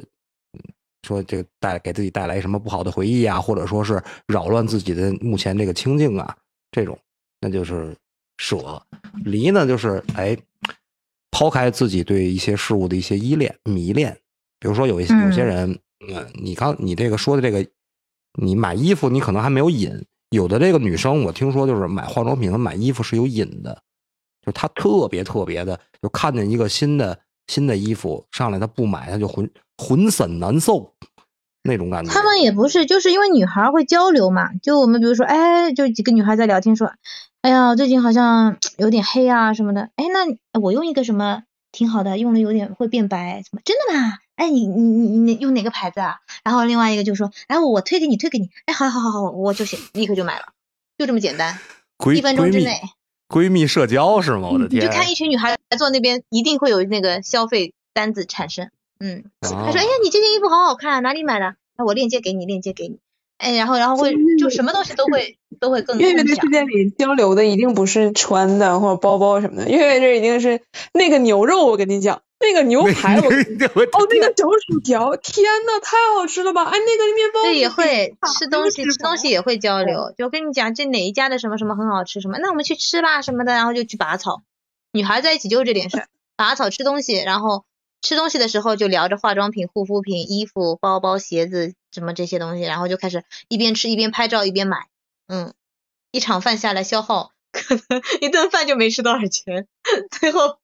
[1.07, 6.35] 说这个带给自己带来什么不好的回忆啊，或者说是扰乱自己的目前这个清静啊，
[6.71, 6.99] 这种
[7.41, 7.95] 那就是
[8.37, 8.81] 舍。
[9.23, 10.37] 离呢，就是哎，
[11.31, 14.17] 抛开自己对一些事物的一些依恋、迷恋，
[14.59, 17.65] 比如说有一些有些嗯人，嗯，你刚你这个说的这个，
[18.41, 23.81] 你买衣服你可能还没有瘾，有的这个女生我听说就是买化妆品和买衣服是有瘾的，
[24.45, 30.93] 就她特别特别的，就看见一个新的新的衣服上来，她不买，她就浑浑身难受
[31.69, 32.11] 那种感觉。
[32.11, 34.49] 他们也不是，就是因为女孩会交流嘛。
[34.61, 36.91] 就我们比如说，哎，就几个女孩在聊天说，
[37.41, 39.89] 哎呀，最近好像有点黑啊什么的。
[39.95, 44.17] 哎，那我用一个什么挺好的，用了有点会变白，什么真的吗？
[44.35, 46.15] 哎，你你你你用哪个牌子啊？
[46.43, 48.49] 然后另外一个就说，哎，我我推给你，推给你。
[48.65, 50.45] 哎，好好好好，我就行，立刻就买了，
[50.97, 51.57] 就这么简单，
[52.13, 52.81] 一分钟之内。
[53.27, 54.49] 闺蜜社交是吗？
[54.51, 54.81] 我的天！
[54.81, 58.71] 你就看一群女孩坐那边，一定会有那个消费单子产生。
[58.99, 61.55] 嗯，他哦说：“哎呀，你这件衣服好好看啊，哪里买的？
[61.77, 62.99] 哎，我链接给你，链接给你。
[63.37, 66.35] 哎，然后然后会就什么东西都会都会更月月的世。
[66.51, 70.61] 界里交流的一定不是穿的或者包包什么的，月月这一定是
[70.93, 76.65] 那个牛肉，我跟你讲，那个牛排我跟你讲，我哦，那个小薯条，天呐，太好吃了吧！
[76.65, 80.13] 哎，那个面包对，也会吃东西，吃东西也会交流。
[80.17, 84.41] 就跟你讲，这哪一家的什么什么很好吃，什么，那我们去吃吧什么的，然后就去拔草。
[84.91, 87.63] 女孩在一起就是这点事儿，拔草吃东西，然后
[88.01, 94.87] 吃东西的时候就聊着化妆品、护肤品、衣服、包包、鞋子什么这些东西，然后就开始一边吃一边拍照一边买。
[95.27, 95.53] 嗯，
[96.11, 99.67] 一场饭下来消耗，可能一顿饭就没吃多少钱，
[100.19, 100.59] 最后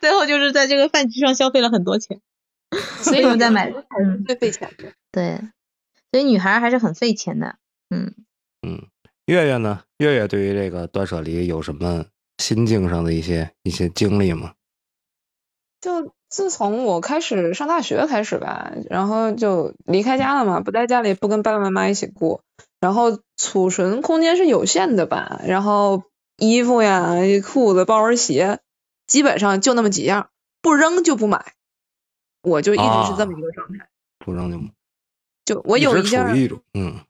[0.00, 2.20] 最后就是在这个饭局上消费了很多钱，
[3.02, 3.70] 所以我们在买。
[3.70, 4.92] 嗯，最费钱的。
[5.10, 5.40] 对，
[6.12, 7.56] 所以女孩还是很费钱的。
[7.88, 8.14] 嗯。
[8.62, 8.86] 嗯，
[9.26, 9.84] 月月呢？
[9.98, 12.04] 月月对于这个断舍离有什么
[12.38, 14.54] 心境上的一些一些经历吗？
[15.80, 22.42] 就自从我开始上大学开始吧，然后就离开家了嘛，不在家里，不跟爸爸妈妈一起过，
[22.80, 26.04] 然后储存空间是有限的吧，然后
[26.36, 28.60] 衣服呀、裤子、包、鞋，
[29.08, 30.30] 基本上就那么几样，
[30.62, 31.54] 不扔就不买，
[32.42, 33.88] 我就一直是这么一个状态。
[34.24, 34.52] 不扔
[35.44, 36.24] 就就我有一件
[36.74, 37.00] 嗯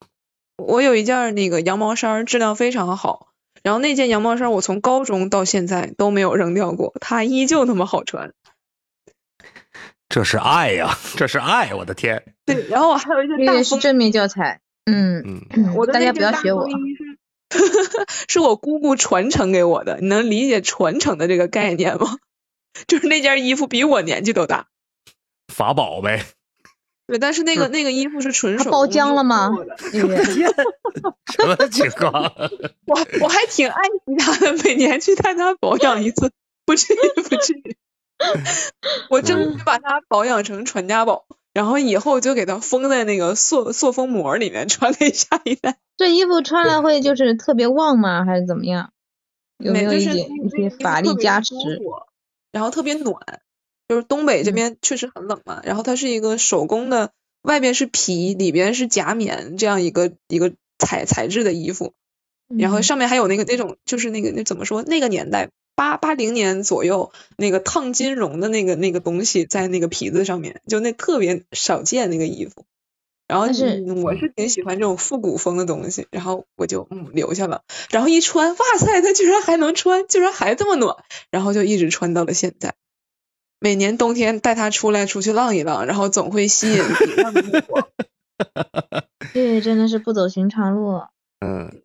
[0.56, 3.26] 我有一件那个羊毛衫，质量非常好。
[3.62, 8.32] 然后那件羊毛衫我从高中到现在都没有扔掉过，它依旧那么好穿。
[10.10, 11.72] 这是爱呀， 这是爱！
[11.72, 14.60] 我的天，对，然后我还有一件这大风，是正面教材。
[14.84, 15.46] 嗯，
[15.76, 16.74] 我大家不要学我是
[18.28, 19.98] 是我姑姑传承给我的。
[20.00, 22.18] 你能理解传承的这个概念吗？
[22.88, 24.66] 就是那件衣服比我年纪都大。
[25.52, 26.24] 法宝呗，
[27.06, 29.50] 对，但是那个那个衣服是纯手它包浆了吗
[29.92, 30.06] 什
[31.46, 32.32] 么情况？
[32.86, 36.32] 我我还挺爱惜它的，每年去带它保养一次，
[36.66, 37.76] 不至于不至于。
[39.10, 45.78] 我争取把它保养成传家宝，然后以后就给它封在那个塑塑封膜里面，传给下一代。
[45.96, 48.24] 这衣服穿了会就是特别旺吗？
[48.24, 48.92] 还是怎么样？
[49.58, 51.54] 有没有一就是点一些法力加持？
[52.52, 53.14] 然后特别暖，
[53.88, 61.92] 就是东北这边确实很冷嘛，然后它是一个手工的，外边是皮，里边是夹棉这样一个一个材材质的衣服，
[62.48, 72.66] 然后上面还有那个那种就是那个那怎么说那个年代八八零年左右那个烫金绒的那个那个东西在那个皮子上面，就那特别少见那个衣服。
[73.26, 80.96] 然后但是嗯我是挺喜欢这种复古风的东西，然后我就嗯留下了，然后一穿，哇塞，它居然还能穿，居然还这么暖，
[81.30, 82.74] 然后就一直穿到了现在。
[83.58, 87.88] 每年冬天带它出来出去浪一浪，然后总会吸引别人的目光。
[89.32, 91.00] 这真的是不走寻常路。
[91.40, 91.80] 嗯，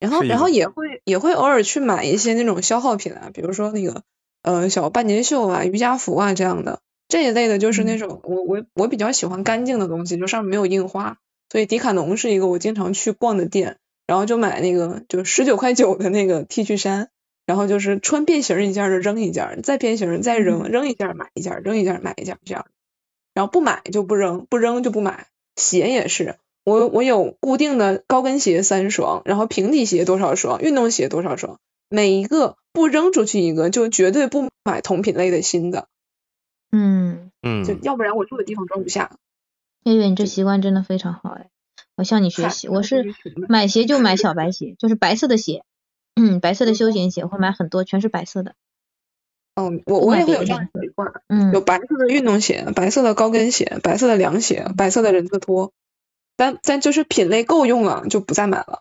[0.00, 4.02] 然后，然后也会也会偶尔去买一些那种消耗品啊，比如说那个
[4.42, 6.80] 呃小半截袖啊、瑜伽服啊这样的。
[7.08, 11.18] 这一类的，就是那种我我我比较喜欢干净的东西，就上面没有印花，
[11.50, 17.10] 所以迪卡侬是一个我经常去逛的店，然后就买那个就十九块九的那个 T 恤衫，
[17.46, 22.66] 然后就是穿变形一件儿就扔一件，再变形再扔，扔一件买一件，扔一件买一件这样，
[23.34, 26.36] 然后不买就不扔，不扔就不买，鞋也是。
[26.64, 35.88] 我我有固定的高跟鞋三双，然后平底鞋多少双，运动鞋多少双，每一个不扔出去一个，就绝对不买同品类的新的，
[36.70, 39.16] 嗯，嗯就要不然我住的地方装不下。
[39.84, 41.48] 月月，你这习惯真的非常好哎，
[41.96, 42.68] 我向你学习。
[42.68, 43.14] 我是
[43.48, 45.64] 买鞋就买小白鞋， 就是白色的鞋，
[46.14, 48.54] 嗯，白色的休闲鞋，会买很多，全是白色的。
[49.56, 55.72] 哦，我我也会有这样的习惯，嗯有白色的运动鞋、白色的高跟鞋、白色的凉鞋、白色的人字拖，
[56.40, 58.80] 但但就是品类够用了就不再买了。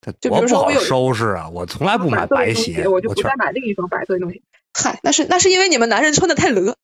[0.00, 1.50] 它就比如说我有收拾啊！
[1.50, 4.42] 我从来不买白鞋，我就不再买另一双白色的东西。
[4.72, 6.74] 嗨，那是那是因为你们男人穿的太勒。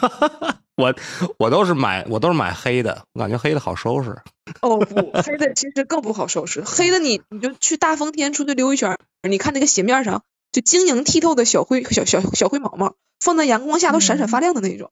[0.76, 0.94] 我
[1.38, 4.18] 我都是买我都是买黑的，我感觉黑的好收拾。
[4.60, 6.60] 哦不，黑的其实更不好收拾。
[6.60, 14.90] 黑的你你就去大风天出去溜一圈，你看那个鞋面上就晶莹剔透的小灰小小小灰毛毛，放在阳光下都闪闪发亮的那种。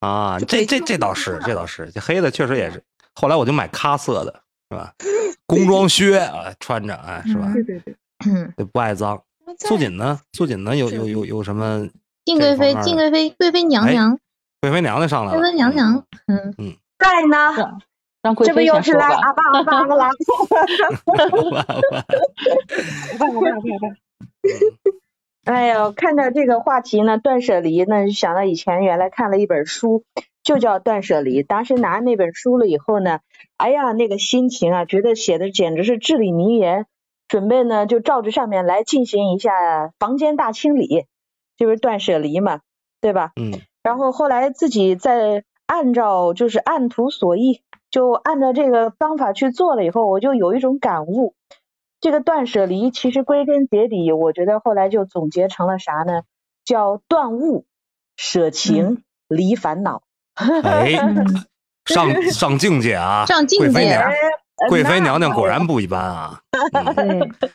[0.00, 2.82] 啊，这这这倒是，这倒是，这黑的确实也是。
[3.20, 4.32] 后来我就买咖色的，
[4.70, 4.92] 是吧？
[5.46, 7.50] 工装靴啊，穿着，哎，是吧？
[7.52, 7.94] 对对对。
[8.26, 9.20] 嗯， 这不爱脏。
[9.60, 10.20] 素锦呢？
[10.32, 10.76] 素锦呢？
[10.76, 11.88] 有有有有什么？
[12.24, 14.18] 静贵妃，静贵妃，贵妃娘哎娘，
[14.60, 15.38] 贵妃娘娘上来了。
[15.38, 17.36] 贵妃娘娘，嗯嗯，在呢，
[18.22, 19.14] 让贵这不妃先说又是来吧。
[19.22, 20.10] 阿爸阿爸阿爸，
[25.46, 30.02] 哎呦，看到这个话题呢，断舍离呢，就想到以前原来看了一本书，
[30.42, 31.42] 就叫《断舍离》。
[31.46, 33.20] 当时拿那本书了以后呢，
[33.56, 36.86] 哎呀，那个心情啊，觉得写的简直是至理名言。
[37.28, 41.06] 准备呢，就照着上面来进行一下房间大清理，
[41.56, 42.60] 就是断舍离嘛，
[43.00, 43.30] 对吧？
[43.40, 43.52] 嗯
[43.84, 51.34] 然后后来自己再按照就是按图索骥，就按照这个方法去做了以后，我就有一种感悟。
[52.06, 56.22] 这个断舍离其实归根结底，我觉得后来就总结成了啥呢？
[56.64, 57.66] 叫断物、
[58.16, 60.04] 舍情、离烦恼。
[60.36, 60.92] 哎，
[61.84, 63.26] 上 上境界啊！
[63.26, 66.42] 上境界贵妃娘呃贵妃娘娘果然不一般啊，
[66.96, 67.50] 嗯对，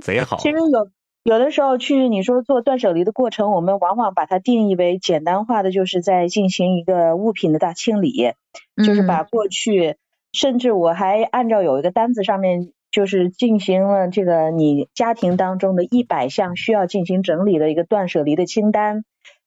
[0.00, 0.36] 贼好。
[0.36, 0.90] 其实有
[1.24, 8.32] 有的时候去你说做断舍离的过程，我们往往把它定义为简单化的，就是在进行一个物品的大清理，
[8.76, 9.96] 就是把过去，
[10.30, 19.04] 甚至我还按照有一个单子上面，就是进行了这个你家庭当中的一百项需要进行整理的一个断舍离的清单，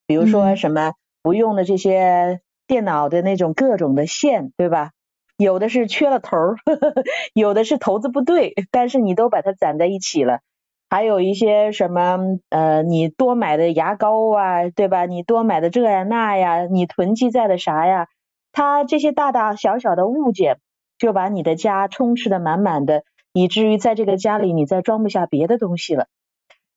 [0.08, 4.92] 比如说嗯什么不用的这些电脑的那种各种的线，对吧？
[5.36, 6.56] 有的是缺了头儿，
[7.36, 10.40] 有的是头子不对，但是你都把它攒在一起了。
[10.90, 15.06] 还有一些什么呃，你多买的牙膏啊，对吧？
[15.06, 18.08] 你多买的这呀那呀，你囤积在的啥呀？
[18.54, 20.56] 它这些大大小小的物件，
[20.98, 26.08] 就把你的家充斥的满满的，以至于在这个家里你再装不下别的东西了。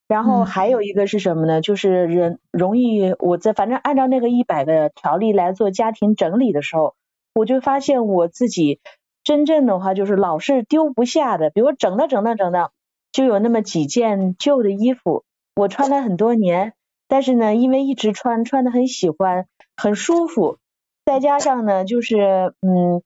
[0.07, 1.61] 然后嗯还有一个是什么呢？
[1.61, 6.95] 就是人容易我在反正按照那个一百个条例来做家庭整理的时候，
[7.35, 8.81] 我就发现我自己
[9.23, 12.73] 真正的话就是老是丢不下的，比如整到整到整到，
[13.13, 15.25] 就有那么几件旧的衣服，
[15.57, 16.75] 我穿了很多年，
[17.09, 20.59] 但是呢，因为一直穿，穿的很喜欢，很舒服，
[21.07, 23.03] 再加上呢，就是嗯，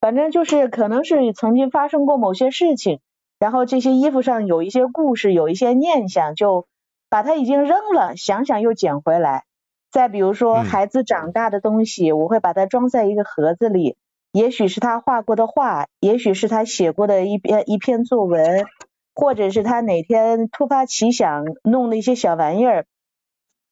[0.00, 3.00] 反正就是可能是曾经发生过某些事情，
[3.38, 6.66] 然后这些衣服上有一些故事，有一些念想，就
[7.08, 9.44] 把它已经扔了，想想又捡回来。
[9.90, 13.96] 再比如说嗯孩子长大的东西，我会把它装在一个盒子里，
[14.32, 18.66] 也许是他画过的画，也许是他写过的一篇一篇作文，
[19.14, 22.84] 或者是他哪天突发奇想弄的一些小玩意儿，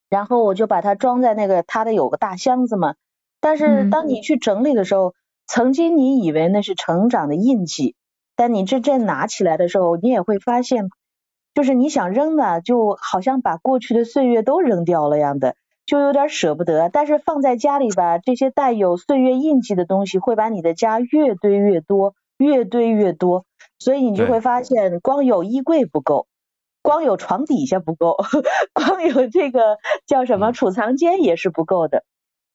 [0.08, 2.94] 然后我就把它装在那个他的有个大箱子嘛。
[3.40, 5.12] 但是嗯当你去整理的时候，
[5.46, 7.94] 曾经你以为那是成长的印记，
[8.34, 10.88] 但你真正拿起来的时候，你也会发现，
[11.54, 15.54] 就是你想扔的，就好像把过去的岁月都扔掉了样的，
[15.86, 16.88] 就有点舍不得。
[16.88, 23.44] 但是放在家里吧，这些带有岁月印记的东西，会把你的家越堆越多，越堆越多。
[23.78, 26.26] 所以你就会发现，光有衣柜不够，
[26.82, 28.16] 光有床底下不够，
[28.74, 32.02] 光有这个叫什么嗯储藏间也是不够的。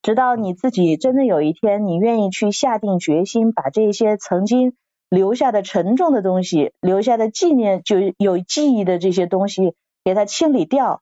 [0.01, 4.73] 直到你自己真的有一天，你愿意去下定决心，把这些曾经
[5.09, 11.01] 留下的沉重的东西、留下的纪念，就有记忆的这些东西，给它清理掉。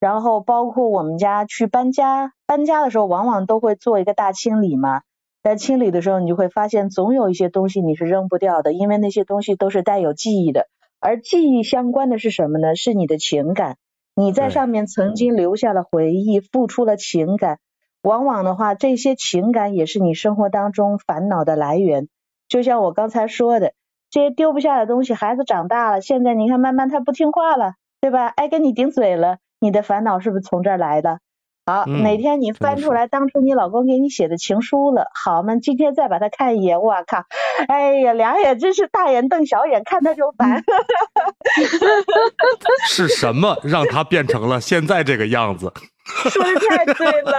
[0.00, 5.02] 然后包括我们家去搬家，搬家的时候往往都会做一个大清理嘛。
[5.42, 10.68] 在清理的时候，你就会发现，总有一些东西你是扔不掉的，因为那些东西都是带有记忆的。
[11.00, 12.76] 而记忆相关的是什么呢？
[12.76, 13.76] 是你的情感。
[14.14, 17.58] 你在上面曾经留下了回忆，付出了情感。
[18.02, 22.08] 往往的话，这些情感也是你生活当中烦恼的来源。
[22.48, 23.72] 就像我刚才说的，
[24.10, 28.26] 这些丢不下的东西，孩子长大了，现在你看慢慢他不听话了，对吧？
[28.26, 31.20] 爱跟你顶嘴了，你的烦恼是不是从这儿来的？
[31.66, 37.24] 好，嗯哪天你翻出来当初你老公给你写的情书了，好嘛，今天再把它看一眼，我靠，
[37.68, 40.64] 哎呀，两眼真是大眼瞪小眼，看他就烦。
[42.88, 45.70] 是什么让他变成了现在这个样子？
[46.30, 47.32] 说的太对了，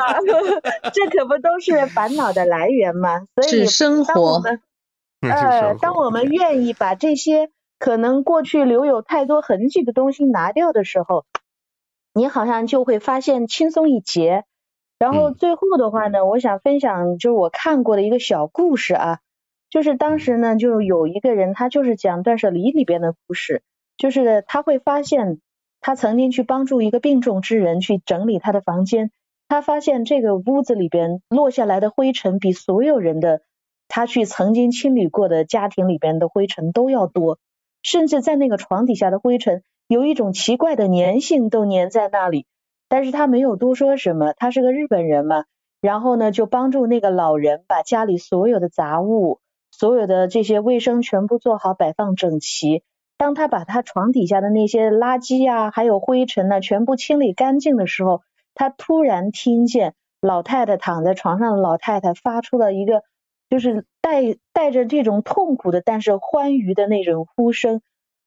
[0.93, 3.25] 这可不都是烦恼的来源吗？
[3.36, 4.62] 所以生活当我们
[5.21, 11.25] 呃，当我们愿意把这些可能过去留有太多痕迹的东西拿掉的时候，
[12.13, 14.45] 你好像就会发现轻松一截。
[14.97, 19.19] 然后嗯最后的话呢，我想分享就是我看过的一个小故事啊，
[19.69, 23.63] 就是当时呢，就有一个人他就是讲断舍离里边的故事，
[23.97, 25.39] 就是他会发现
[25.81, 29.11] 他曾经去帮助一个病重之人去整理他的房间，
[29.47, 33.41] 他发现这个屋子里边落下来的灰尘比所有人的
[33.87, 37.39] 他去曾经清理过的家庭里边的灰尘都要多，
[37.81, 42.45] 甚至在那个床底下的灰尘有一种奇怪的粘性都粘在那里。
[42.87, 45.45] 但是他没有多说什么，他是个日本人嘛，
[45.79, 49.39] 然后呢就帮助那个老人把家里所有的杂物、
[49.71, 52.83] 所有的这些卫生全部做好，摆放整齐。
[53.19, 58.21] 当他把他床底下的那些垃圾啊，还有灰尘呢、全部清理干净的时候，
[58.55, 63.03] 他突然听见老太太躺在床上的老太太发出了一个
[63.49, 67.82] 就是带带着这种痛苦的，但是欢愉的那种呼声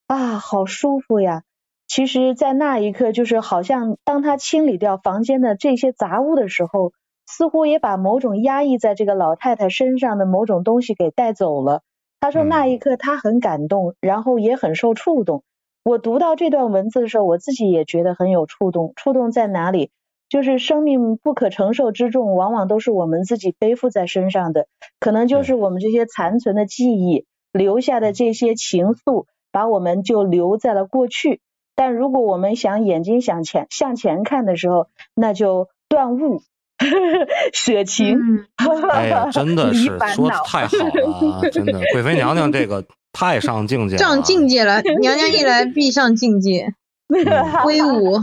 [0.09, 1.43] 啊，好舒服呀！
[1.89, 6.93] 其实，在那一刻，就是好像当他清理掉房间的这些杂物的时候，
[7.27, 11.81] 似乎也把某种压抑在这个老太太身上的某种东西给带走了。
[12.23, 15.43] 他说嗯那一刻他很感动，然后也很受触动。
[15.83, 18.93] 我读到这段文字的时候，我自己也觉得很有触动。
[18.95, 19.91] 触动在哪里？
[20.29, 24.69] 就是生命不可承受之重，往往都是我们自己背负在身上的，
[25.01, 31.41] 可能就是我们这些残存的记忆留下的这些情愫，把我们就留在了过去。
[31.75, 36.41] 但如果我们想眼睛想前向前看的时候，那就断物，
[37.53, 38.19] 舍情。
[38.19, 38.47] 嗯，
[38.91, 41.41] 哎呀，真的离是说的太好了啊！
[41.51, 46.75] 真的，贵妃娘娘这个太上境界上境界了，娘娘一来必上境界，
[47.09, 48.19] 嗯威武。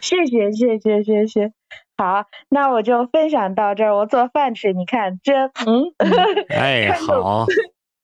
[0.00, 1.52] 谢谢谢谢谢谢。
[1.96, 3.96] 好，那我就分享到这儿。
[3.96, 5.94] 我做饭吃，你看这，嗯，
[6.50, 7.46] 哎，好，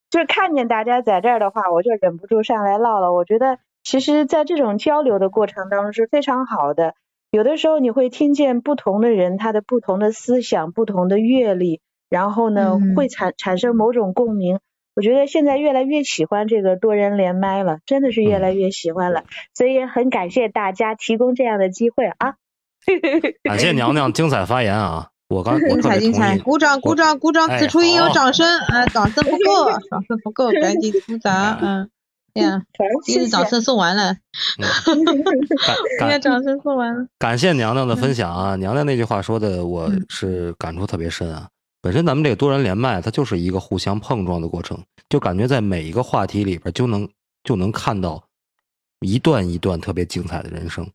[0.09, 3.13] 就看见大家在这儿的话，我就忍不住上来唠了。
[3.13, 6.95] 我觉得，其实，在这种交流的过程当中是非常好的。
[7.33, 14.59] 有的时候你会听见不同的人他的不同的思想、不同的阅历，然后呢，嗯会产产生某种共鸣。
[14.95, 19.23] 我觉得现在越来越喜欢这个多人连麦了，真的是越来越喜欢了，
[19.55, 22.35] 所以也很感谢大家提供这样的机会啊。
[23.41, 25.07] 感谢娘娘精彩发言啊！
[25.27, 27.47] 我刚我精特彩精彩，鼓掌鼓掌鼓掌！
[27.47, 31.89] 哎此处应有掌声，哎，掌声不够，掌声不够，赶紧鼓掌，嗯，
[32.33, 33.19] 哎 呀， 好，谢谢。
[33.19, 34.11] 第一次掌声送完了，
[34.59, 35.05] 嗯
[35.65, 37.07] 感应该掌声送完了。
[37.19, 38.55] 感谢娘娘的分享啊！
[38.55, 41.47] 娘娘那句话说的，我嗯是感触特别深啊。
[41.81, 47.07] 本身咱们这个多人连麦，它就是一个互相碰撞的过程，就感觉在每一个话题里边就能
[47.43, 48.23] 就能看到
[49.01, 50.89] 一段一段特别精彩的人生。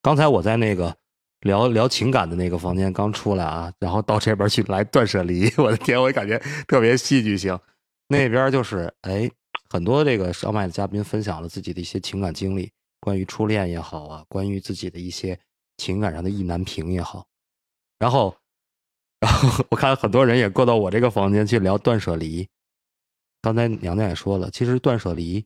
[0.00, 0.92] 刚才我在那个
[1.42, 7.56] 聊聊情感的那个房间刚出来啊，然后到这边去来断舍离，我的天，我感觉特别戏剧性。
[8.08, 9.30] 那边就是哎，
[9.68, 15.38] 很多这个上麦的嘉宾分享了自己的一些情感经历，关于初恋也好啊，关于自己的一些
[15.78, 17.26] 情感上的意难平也好，
[17.98, 18.36] 然后
[19.20, 22.48] 然后我看很多人也过到我这个房间去聊断舍离。
[23.40, 25.44] 刚才娘娘也说了，其实断舍离，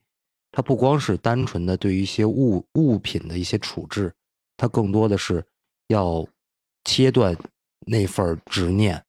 [0.50, 4.12] 它不光是单纯的对于一些物物品的一些处置，
[4.56, 5.44] 它更多的是
[5.88, 6.26] 要
[6.84, 7.36] 切断
[7.86, 9.02] 那份执念，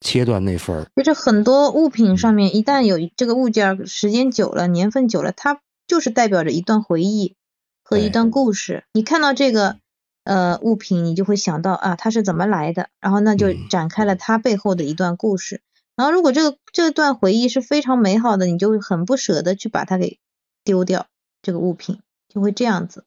[0.00, 7.36] 切断那份儿就是很多物品上面，一旦有这个物件儿时间久了、年份久了，它就是代表着一段回忆
[7.82, 8.84] 和一段故事。
[8.92, 9.76] 你看到这个
[10.24, 15.60] 呃物品，你就会想到啊，它是怎么来的，然后那就嗯展开了它背后的一段故事。
[15.96, 20.18] 然后如果这个这段回忆是非常美好的，你就会很不舍得去把它给
[20.64, 21.06] 丢掉，
[21.42, 23.04] 这个物品就会这样子。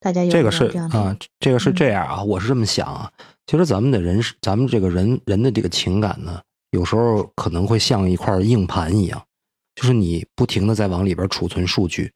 [0.00, 3.12] 大家有这个是啊，这个是嗯这样啊，我是这么想啊。
[3.46, 6.40] 其实咱们的人是，咱们这个人人的这个情感呢，
[6.70, 9.22] 有时候可能会像一块硬盘一样，
[9.74, 12.10] 就是你不停的在往里边储存数据，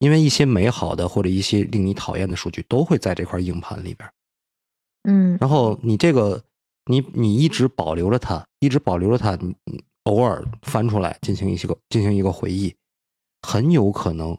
[0.00, 4.08] 因为一些美好的或者一些令你讨厌的数据都会在这块硬盘里边。
[5.04, 6.42] 嗯然后你这个，
[6.86, 9.38] 你你一直保留着它，一直保留着它，
[10.02, 12.74] 偶尔翻出来进行一些个进行一个回忆，
[13.40, 14.36] 很有可能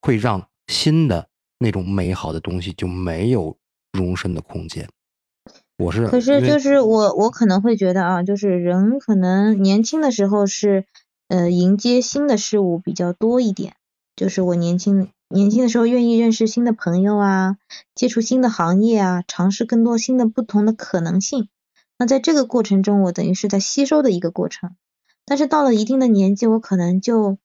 [0.00, 1.28] 会让新的
[1.60, 3.56] 那种美好的东西就没有
[3.92, 4.88] 容身的空间。
[5.78, 10.86] 我是可是就是我我可能会觉得啊，就是人可能年轻的时候是
[11.28, 13.76] 呃迎接新的事物比较多一点，
[14.16, 17.56] 就是我年轻年轻的时候愿意认识新的朋友啊，
[17.94, 21.48] 接触新的行业啊，尝试更多新的不同的可能性。
[21.98, 24.76] 那在这个过程中，我等于是在吸收的一个过程。
[25.24, 27.38] 但是到了一定的年纪，我可能就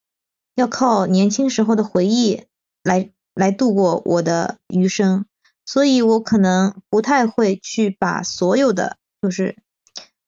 [0.56, 2.44] 要靠年轻时候的回忆
[2.84, 5.26] 来来度过我的余生。
[5.68, 9.58] 所以我可能不太会去把所有的就是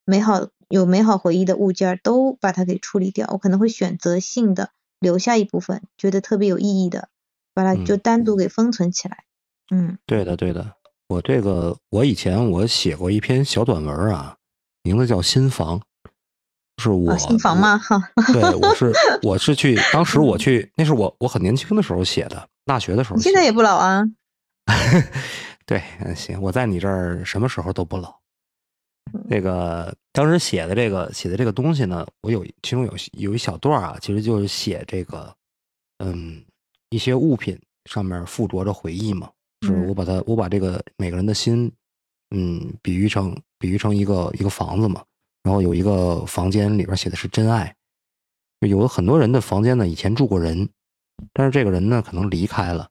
[0.04, 7.10] 美好有美好回忆的物件都把它给处理掉，我可能会选择性的留下一部分，觉得特别有意义的，
[7.54, 9.26] 把它就嗯单独给封存起来。
[9.70, 10.74] 嗯对的对的，
[11.08, 14.38] 我这个我以前我写过一篇小短文啊，
[14.82, 15.80] 名字叫《新房》，
[16.82, 17.78] 是我、啊，新房吗？
[17.78, 18.92] 哈，对，我是
[19.22, 24.04] 我是去，当时我去，那是我我很年轻的时候写的，大学的时候现在也不老啊。
[25.66, 28.14] 对，嗯，行，我在你这儿什么时候都不老。
[29.28, 35.34] 那个当时写的这个写的这个东西呢，我有其中有有一小段啊，其实就是写这个，
[36.00, 36.44] 嗯，
[36.90, 39.30] 一些物品上面附着着回忆嘛，
[39.62, 39.88] 是嗯。
[39.88, 41.72] 我把它我把这个每个人的心，
[42.36, 45.02] 嗯，比喻成比喻成一个一个房子嘛，
[45.44, 47.74] 然后有一个房间里边写的是真爱，
[48.60, 50.68] 有的很多人的房间呢以前住过人，
[51.34, 52.90] 但是这个人呢可能离开了，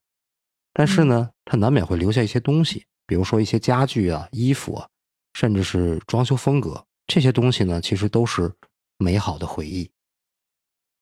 [0.72, 4.88] 但是呢他难免会留下一些东西，比如说一些家具啊、衣服啊，
[5.34, 8.52] 甚至是装修风格，这些东西呢其实都是
[8.98, 9.90] 美好的回忆。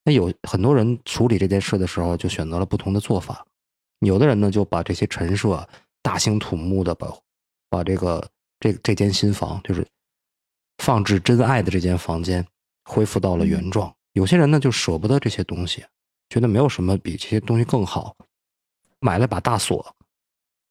[0.05, 3.47] 那有很多人处理这件事的时候就选择了不同的做法，
[4.01, 5.67] 有的人呢就把这些陈设
[6.03, 7.11] 大兴土木的把
[7.71, 8.29] 把这个
[8.61, 9.87] 这这间新房就是
[10.79, 12.47] 放置真爱的这间房间
[12.85, 13.95] 恢复到了原状。
[14.13, 15.83] 有些人呢就舍不得这些东西，
[16.29, 18.17] 觉得没有什么比这些东西更好，
[19.01, 19.95] 买了把大锁，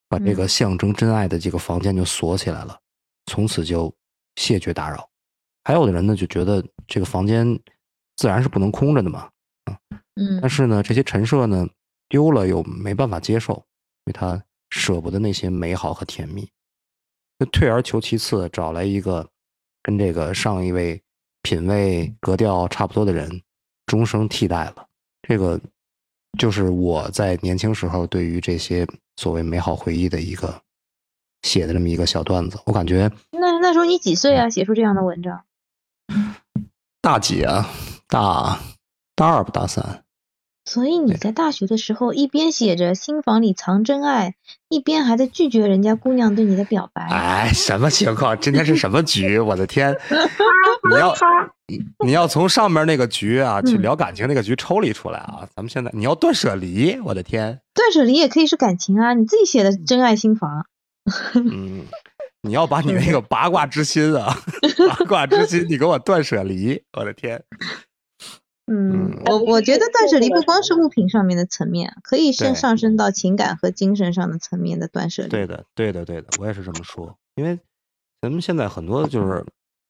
[0.10, 2.80] 把这个象征真爱的这个房间就锁起来了，
[3.28, 3.94] 从此就
[4.36, 5.10] 谢绝打扰。
[5.64, 7.48] 还有的人呢就觉得这个房间
[8.18, 9.30] 自然是不能空着的嘛，
[10.16, 11.68] 嗯但是呢，这些陈设呢
[12.10, 16.50] 丢了又没办法接受，因为他舍不得那些美好和甜蜜，
[17.40, 19.30] 就退而求其次，找来一个
[19.82, 21.02] 跟这个上一位
[21.42, 23.42] 品味格调差不多的人，
[23.86, 24.88] 终生替代了。
[25.28, 25.60] 这个
[26.38, 30.62] 就是我在年轻时候对于这些所谓美好回忆的一个
[31.44, 32.60] 写的这么一个小段子。
[32.66, 34.50] 我感觉那那时候你几岁啊？
[34.50, 35.44] 写出这样的文章？
[37.02, 37.70] 大几啊，
[38.08, 38.60] 大
[39.16, 40.04] 大二不大三，
[40.66, 44.36] 所以你在大学的时候，一边写着新房里藏真爱，
[44.70, 47.04] 一边还在拒绝人家姑娘对你的表白。
[47.10, 48.40] 哎，什么情况？
[48.40, 49.38] 今天是什么局？
[49.40, 49.96] 我的天！
[50.90, 51.14] 你要
[51.68, 55.48] 你你要从上面那个局啊，去嗯聊感情那个局抽离出来啊！
[55.56, 57.60] 咱们现在你要断舍离，我的天！
[57.74, 60.66] 断舍离也可以是感情啊，你自己写的真爱心房。
[61.36, 61.86] 嗯，
[62.42, 64.38] 你要把你那个八卦之心啊，
[64.90, 67.44] 八卦之心，你给我断舍离，我的天！
[68.66, 75.30] 嗯嗯，我我觉得断舍离不光是物品上面的层面，可以对上上升到情感和精神上的层面的断舍离。
[75.30, 77.18] 对的，对的，对的，我也是这么说。
[77.36, 77.60] 因为
[78.22, 79.46] 咱们现在很多就是，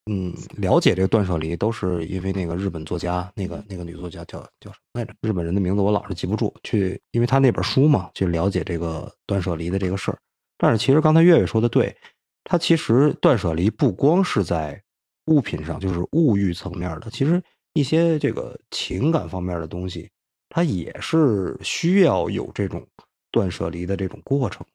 [0.10, 5.14] 嗯，了解这个断舍离，都是因为那个日本作家，那个那个女作家叫叫什么来着？
[5.22, 6.52] 日本人的名字我老是记不住。
[6.64, 10.18] 去，因为他那本书嘛，去了解这个断舍离的这个事儿。
[10.58, 11.96] 但是其实刚才月月说的对，
[12.44, 14.82] 他其实断舍离不光是在
[15.28, 17.42] 物品上，就是物欲层面的，其实
[17.74, 20.10] 一些这个情感方面的东西，
[20.50, 22.88] 它也是需要有这种
[23.32, 24.66] 断舍离的这种过程。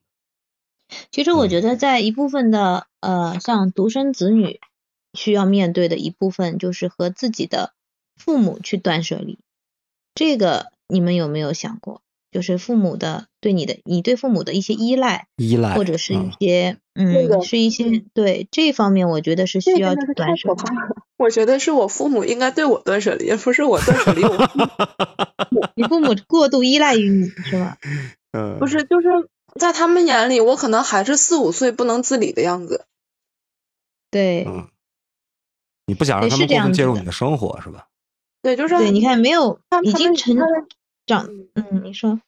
[1.11, 4.59] 其实我嗯觉得在一部分的呃，像独生子女
[5.13, 7.73] 需要面对的一部分就是和自己的
[8.15, 9.39] 父母去断舍离。
[10.15, 12.01] 这个你们有没有想过？
[12.31, 20.55] 就是父母的对你的，你对父母的一些依赖，依赖或者是一嗯些那个嗯，是一些对这方面，我觉得是需要断舍离。
[21.17, 24.67] 我觉得是我父母应该对我断舍离，不是我断舍离我父母。
[25.75, 27.77] 你父母过度依赖于你是吧？
[28.31, 29.07] 嗯，不是，就是
[29.59, 32.85] 在他们眼里，我可能还是四五岁不能自理的样子。
[34.11, 34.67] 对嗯，
[35.87, 37.87] 你不想让他们介入你的生活是吧？
[38.41, 40.37] 对，就是对，你看没有他他们已经成
[41.09, 42.21] 长，嗯，你说，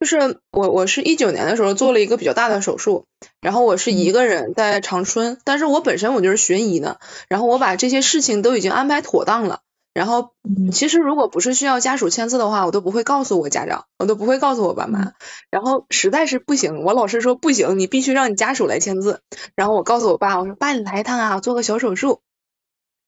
[0.00, 3.04] 就是我我是一九年的时候做了一个比较大的手术，
[3.40, 6.98] 然后我是嗯一个人在长春，但是我本身我就是学医的，
[7.28, 9.60] 然后我把这些事情都已经安排妥当了。
[9.92, 15.12] 然后嗯其实如果不是需要家属签字的话，我都不会告诉我家长，我都不会告诉我爸妈。
[15.50, 19.20] 然后实在是不行，我老师说不行，你必须让你家属来签字。
[19.54, 22.20] 然后我告诉我爸，我说爸你来一趟啊，做个小手术。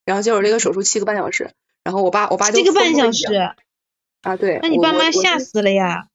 [0.04, 1.50] 然后结果这个手术七个半小时，
[1.82, 3.24] 然后我爸我爸就这个半小时，
[4.26, 6.08] 啊，对，那你爸妈吓死了呀！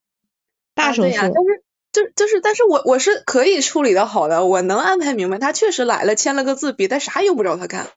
[0.76, 5.38] 大手术，但是就就是，但是我我是可以处理的好的，我能安排明白。
[5.38, 7.88] 他确实来了，签了个字，别的啥用不着他干，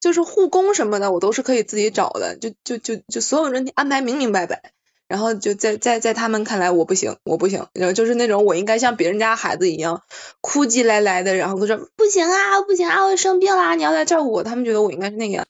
[0.00, 4.72] 就是护工什么的，我都是可以自己找的，就就就就所有人安排明明白白。
[5.08, 10.02] 然后就在在在他们看来我不行，我不行，然后就是那种我应该像别人家孩子一样
[10.42, 14.44] 哭唧来来的，然后都说不行啊，不行啊，我生病啦，你要来照顾我。
[14.44, 15.46] 他们觉得我应该是那个样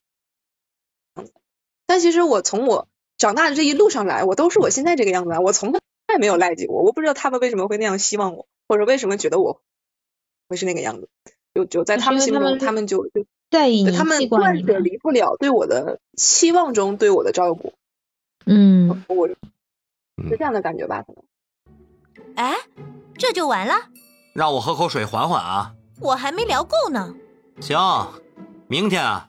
[1.16, 1.32] 子，
[1.86, 2.86] 但其实我从我
[3.18, 5.80] 长大的这一路上来，我都是我现在这个样子啊，我从来
[6.18, 6.82] 没有赖及过。
[6.82, 9.60] 我不知道他们为什么会那样希望我，或者为什么觉得我
[10.48, 11.08] 会是那个样子。
[11.54, 14.78] 就就在他们心中，他们就就在意他们惯断舍。
[14.78, 17.72] 离不了对我的期望中对我的照顾，
[18.46, 21.02] 嗯，我嗯是这样的感觉吧？
[21.02, 21.24] 可能。
[22.36, 22.56] 哎，
[23.16, 23.74] 这就完了？
[24.34, 25.74] 让我喝口水缓缓啊。
[26.00, 27.12] 我还没聊够呢。
[27.60, 27.76] 行，
[28.68, 29.28] 明天啊，